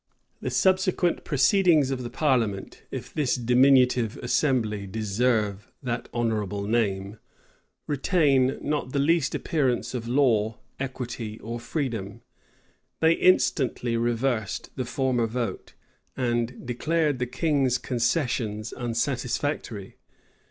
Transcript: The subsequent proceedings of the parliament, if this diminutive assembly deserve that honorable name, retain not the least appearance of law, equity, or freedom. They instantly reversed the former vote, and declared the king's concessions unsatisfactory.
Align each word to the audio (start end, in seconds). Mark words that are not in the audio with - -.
The 0.41 0.49
subsequent 0.49 1.23
proceedings 1.23 1.91
of 1.91 2.01
the 2.01 2.09
parliament, 2.09 2.81
if 2.89 3.13
this 3.13 3.35
diminutive 3.35 4.17
assembly 4.23 4.87
deserve 4.87 5.71
that 5.83 6.09
honorable 6.11 6.63
name, 6.65 7.19
retain 7.85 8.57
not 8.63 8.93
the 8.93 8.97
least 8.97 9.35
appearance 9.35 9.93
of 9.93 10.07
law, 10.07 10.57
equity, 10.79 11.39
or 11.41 11.59
freedom. 11.59 12.21
They 12.99 13.13
instantly 13.13 13.95
reversed 13.95 14.71
the 14.75 14.85
former 14.85 15.27
vote, 15.27 15.75
and 16.17 16.65
declared 16.65 17.19
the 17.19 17.27
king's 17.27 17.77
concessions 17.77 18.73
unsatisfactory. 18.75 19.97